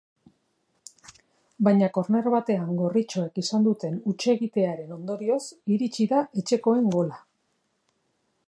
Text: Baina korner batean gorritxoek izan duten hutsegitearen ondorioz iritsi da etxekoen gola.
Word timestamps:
Baina 1.67 1.89
korner 1.97 2.29
batean 2.35 2.71
gorritxoek 2.79 3.37
izan 3.43 3.69
duten 3.69 4.01
hutsegitearen 4.13 4.97
ondorioz 4.99 5.41
iritsi 5.77 6.09
da 6.15 6.27
etxekoen 6.45 6.93
gola. 6.97 7.25